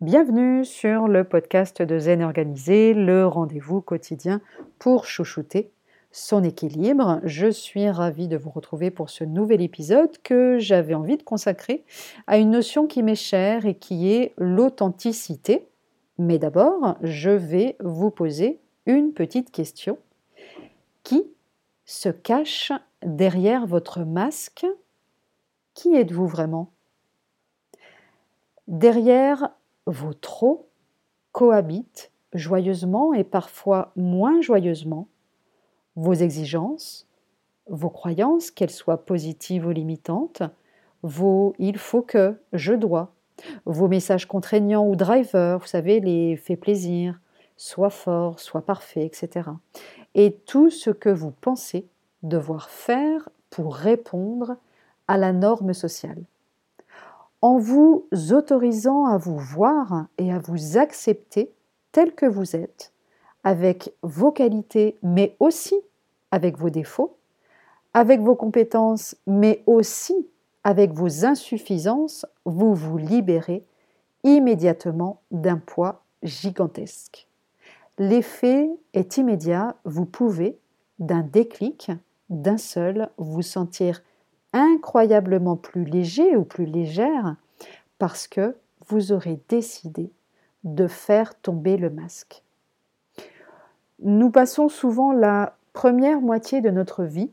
[0.00, 4.40] Bienvenue sur le podcast de Zen Organisé, le rendez-vous quotidien
[4.78, 5.72] pour chouchouter
[6.12, 7.20] son équilibre.
[7.24, 11.84] Je suis ravie de vous retrouver pour ce nouvel épisode que j'avais envie de consacrer
[12.28, 15.66] à une notion qui m'est chère et qui est l'authenticité.
[16.16, 19.98] Mais d'abord, je vais vous poser une petite question.
[21.02, 21.24] Qui
[21.86, 22.70] se cache
[23.04, 24.64] derrière votre masque?
[25.74, 26.70] Qui êtes-vous vraiment?
[28.68, 29.50] Derrière
[29.88, 30.68] vos trop
[31.32, 35.08] cohabitent joyeusement et parfois moins joyeusement
[35.96, 37.08] vos exigences,
[37.68, 40.42] vos croyances, qu'elles soient positives ou limitantes,
[41.02, 43.14] vos il faut que, je dois,
[43.64, 47.18] vos messages contraignants ou drivers, vous savez, les faits plaisir,
[47.56, 49.50] soit fort, soit parfait, etc.
[50.14, 51.88] Et tout ce que vous pensez
[52.22, 54.56] devoir faire pour répondre
[55.08, 56.22] à la norme sociale
[57.42, 61.52] en vous autorisant à vous voir et à vous accepter
[61.92, 62.92] tel que vous êtes,
[63.44, 65.76] avec vos qualités, mais aussi
[66.30, 67.16] avec vos défauts,
[67.94, 70.28] avec vos compétences, mais aussi
[70.64, 73.64] avec vos insuffisances, vous vous libérez
[74.24, 77.28] immédiatement d'un poids gigantesque.
[77.98, 80.58] L'effet est immédiat, vous pouvez,
[80.98, 81.90] d'un déclic,
[82.28, 84.02] d'un seul, vous sentir
[84.52, 87.36] incroyablement plus léger ou plus légère
[87.98, 88.56] parce que
[88.88, 90.10] vous aurez décidé
[90.64, 92.42] de faire tomber le masque.
[94.00, 97.30] Nous passons souvent la première moitié de notre vie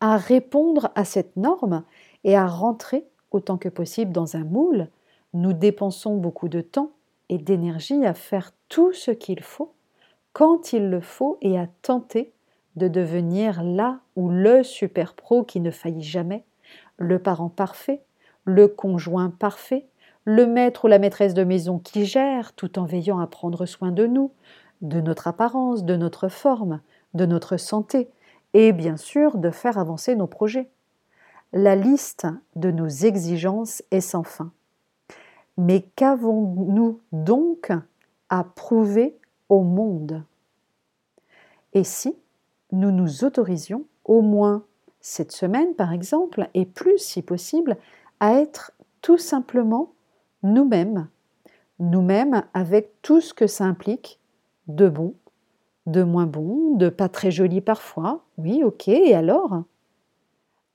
[0.00, 1.84] à répondre à cette norme
[2.24, 4.88] et à rentrer autant que possible dans un moule.
[5.34, 6.90] Nous dépensons beaucoup de temps
[7.28, 9.72] et d'énergie à faire tout ce qu'il faut,
[10.32, 12.32] quand il le faut, et à tenter
[12.76, 16.44] de devenir là ou le super pro qui ne faillit jamais,
[16.96, 18.00] le parent parfait,
[18.44, 19.86] le conjoint parfait,
[20.24, 23.92] le maître ou la maîtresse de maison qui gère tout en veillant à prendre soin
[23.92, 24.30] de nous,
[24.80, 26.80] de notre apparence, de notre forme,
[27.14, 28.08] de notre santé,
[28.54, 30.68] et bien sûr de faire avancer nos projets.
[31.52, 32.26] La liste
[32.56, 34.52] de nos exigences est sans fin.
[35.56, 37.70] Mais qu'avons-nous donc
[38.28, 39.16] à prouver
[39.48, 40.24] au monde?
[41.74, 42.16] Et si
[42.74, 44.64] nous nous autorisions au moins
[45.00, 47.76] cette semaine, par exemple, et plus si possible,
[48.20, 49.92] à être tout simplement
[50.42, 51.08] nous-mêmes,
[51.78, 54.18] nous-mêmes avec tout ce que ça implique
[54.68, 55.14] de bon,
[55.86, 59.62] de moins bon, de pas très joli parfois, oui, ok, et alors?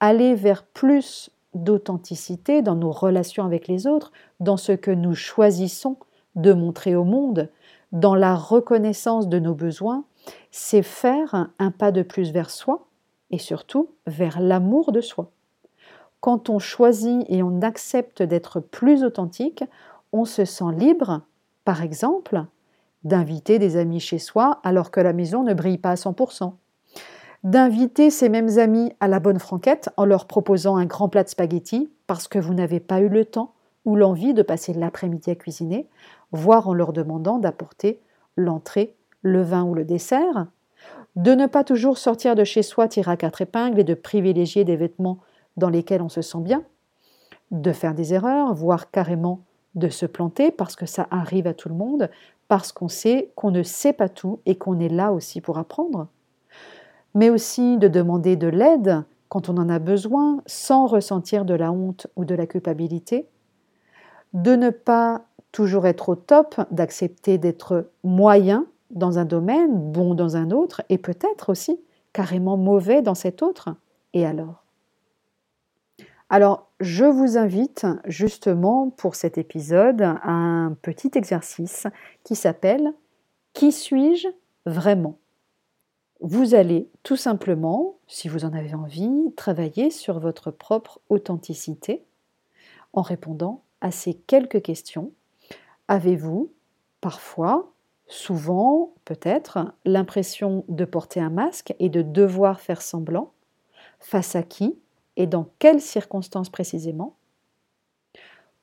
[0.00, 5.96] Aller vers plus d'authenticité dans nos relations avec les autres, dans ce que nous choisissons
[6.34, 7.48] de montrer au monde,
[7.92, 10.04] dans la reconnaissance de nos besoins,
[10.50, 12.86] c'est faire un pas de plus vers soi
[13.30, 15.30] et surtout vers l'amour de soi.
[16.20, 19.64] Quand on choisit et on accepte d'être plus authentique,
[20.12, 21.22] on se sent libre,
[21.64, 22.44] par exemple,
[23.04, 26.54] d'inviter des amis chez soi alors que la maison ne brille pas à 100%,
[27.44, 31.28] d'inviter ces mêmes amis à la bonne franquette en leur proposant un grand plat de
[31.28, 33.52] spaghettis parce que vous n'avez pas eu le temps
[33.84, 35.86] ou l'envie de passer l'après-midi à cuisiner,
[36.32, 38.00] voire en leur demandant d'apporter
[38.36, 38.95] l'entrée
[39.26, 40.46] le vin ou le dessert,
[41.16, 44.64] de ne pas toujours sortir de chez soi tiré à quatre épingles et de privilégier
[44.64, 45.18] des vêtements
[45.56, 46.62] dans lesquels on se sent bien,
[47.50, 49.40] de faire des erreurs, voire carrément
[49.74, 52.10] de se planter parce que ça arrive à tout le monde,
[52.48, 56.08] parce qu'on sait qu'on ne sait pas tout et qu'on est là aussi pour apprendre,
[57.14, 61.72] mais aussi de demander de l'aide quand on en a besoin sans ressentir de la
[61.72, 63.26] honte ou de la culpabilité,
[64.34, 70.36] de ne pas toujours être au top, d'accepter d'être moyen dans un domaine, bon dans
[70.36, 71.80] un autre, et peut-être aussi
[72.12, 73.74] carrément mauvais dans cet autre.
[74.12, 74.64] Et alors?
[76.28, 81.86] Alors, je vous invite justement pour cet épisode à un petit exercice
[82.24, 82.92] qui s'appelle
[83.52, 84.28] Qui suis-je
[84.64, 85.18] vraiment?
[86.20, 92.04] Vous allez tout simplement, si vous en avez envie, travailler sur votre propre authenticité
[92.92, 95.12] en répondant à ces quelques questions.
[95.86, 96.50] Avez-vous
[97.00, 97.70] parfois
[98.08, 103.32] souvent, peut-être, l'impression de porter un masque et de devoir faire semblant,
[104.00, 104.78] face à qui
[105.16, 107.16] et dans quelles circonstances précisément.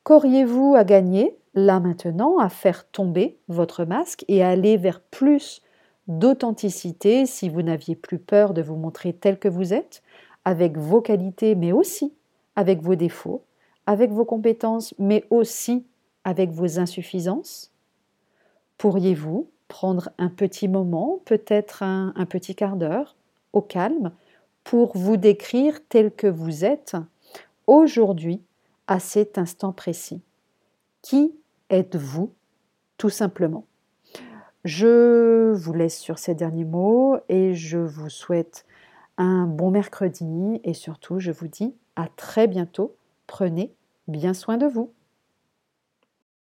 [0.03, 5.61] Qu'auriez-vous à gagner, là maintenant, à faire tomber votre masque et aller vers plus
[6.07, 10.03] d'authenticité si vous n'aviez plus peur de vous montrer tel que vous êtes,
[10.45, 12.13] avec vos qualités, mais aussi
[12.55, 13.43] avec vos défauts,
[13.87, 15.85] avec vos compétences, mais aussi
[16.23, 17.72] avec vos insuffisances?
[18.83, 23.15] Pourriez-vous prendre un petit moment, peut-être un, petit quart d'heure,
[23.53, 24.11] au calme,
[24.65, 26.97] pour vous décrire tel que vous êtes
[27.65, 28.41] aujourd'hui,
[28.87, 30.21] à cet instant précis?
[31.01, 31.33] Qui
[31.69, 32.33] êtes-vous,
[32.97, 33.63] tout simplement?
[34.65, 38.65] Je vous laisse sur ces derniers mots et je vous souhaite
[39.15, 42.97] un bon mercredi et surtout je vous dis à très bientôt.
[43.27, 43.73] Prenez
[44.09, 44.91] bien soin de vous.